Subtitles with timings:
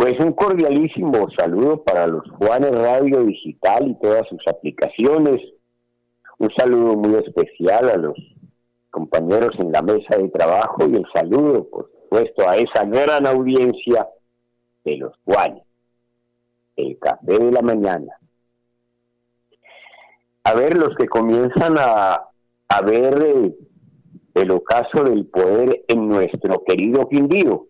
[0.00, 5.42] Pues un cordialísimo saludo para los Juanes Radio Digital y todas sus aplicaciones.
[6.38, 8.16] Un saludo muy especial a los
[8.88, 14.08] compañeros en la mesa de trabajo y el saludo, por supuesto, a esa gran audiencia
[14.84, 15.64] de los Juanes.
[16.76, 18.14] El café de la mañana.
[20.44, 22.26] A ver, los que comienzan a,
[22.86, 23.54] ver eh,
[24.32, 27.66] el ocaso del poder en nuestro querido Quindío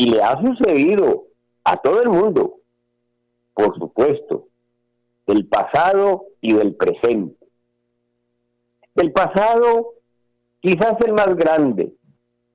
[0.00, 1.26] y le ha sucedido
[1.62, 2.54] a todo el mundo,
[3.52, 4.46] por supuesto,
[5.26, 7.36] del pasado y del presente.
[8.94, 9.92] Del pasado,
[10.60, 11.92] quizás el más grande,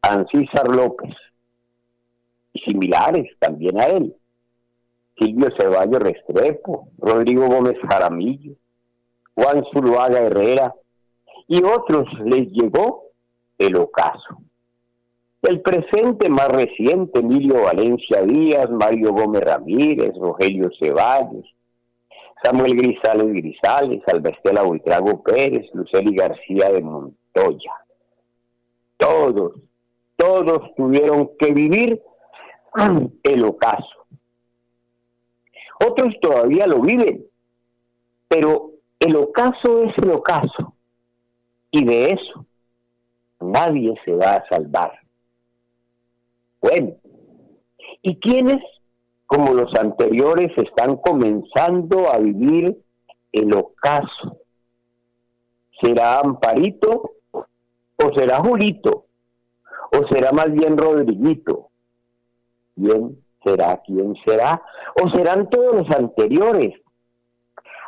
[0.02, 1.14] Ancísar López,
[2.52, 4.16] y similares también a él,
[5.20, 8.54] Silvio Ceballos Restrepo, Rodrigo Gómez Jaramillo,
[9.36, 10.74] Juan Zuluaga Herrera,
[11.48, 13.04] y otros les llegó
[13.60, 14.40] el ocaso.
[15.48, 21.46] El presente más reciente, Emilio Valencia Díaz, Mario Gómez Ramírez, Rogelio Ceballos,
[22.44, 27.74] Samuel Grisales Grisales, Albestela Buitrago Pérez, Luceli García de Montoya.
[28.98, 29.54] Todos,
[30.16, 32.02] todos tuvieron que vivir
[33.24, 34.08] el ocaso.
[35.88, 37.24] Otros todavía lo viven,
[38.28, 40.74] pero el ocaso es el ocaso.
[41.70, 42.46] Y de eso
[43.40, 45.05] nadie se va a salvar.
[46.68, 46.96] Bueno,
[48.02, 48.58] ¿y quiénes,
[49.28, 52.84] como los anteriores, están comenzando a vivir
[53.32, 54.40] el ocaso?
[55.80, 59.06] ¿Será Amparito o será Julito?
[59.92, 61.70] ¿O será más bien Rodriguito?
[62.74, 63.80] ¿Quién será?
[63.86, 64.60] ¿Quién será?
[65.00, 66.82] ¿O serán todos los anteriores?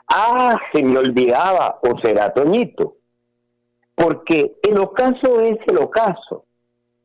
[0.07, 2.97] Ah, se me olvidaba, o será Toñito.
[3.95, 6.45] Porque el ocaso es el ocaso,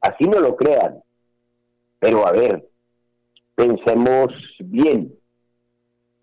[0.03, 1.03] así no lo crean.
[2.03, 2.69] Pero a ver,
[3.55, 4.27] pensemos
[4.58, 5.14] bien.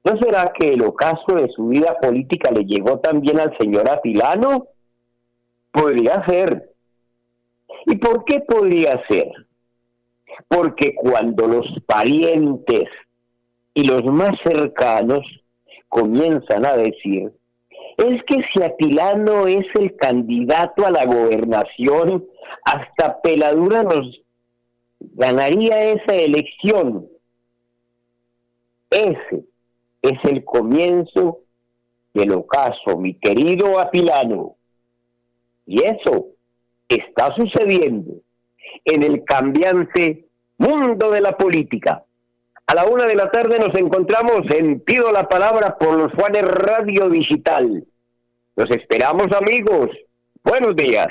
[0.03, 4.67] ¿No será que el ocaso de su vida política le llegó también al señor Atilano?
[5.71, 6.73] Podría ser.
[7.85, 9.31] ¿Y por qué podría ser?
[10.49, 12.89] Porque cuando los parientes
[13.73, 15.25] y los más cercanos
[15.87, 17.31] comienzan a decir,
[17.95, 22.25] es que si Atilano es el candidato a la gobernación,
[22.65, 24.19] hasta peladura nos
[24.99, 27.07] ganaría esa elección.
[28.89, 29.43] Ese
[30.01, 31.39] es el comienzo
[32.13, 34.55] del ocaso, mi querido Apilano.
[35.65, 36.27] Y eso
[36.87, 38.13] está sucediendo
[38.85, 40.25] en el cambiante
[40.57, 42.03] mundo de la política.
[42.67, 46.43] A la una de la tarde nos encontramos en Pido la Palabra por los Juanes
[46.43, 47.85] Radio Digital.
[48.55, 49.89] Los esperamos amigos.
[50.43, 51.07] Buenos días.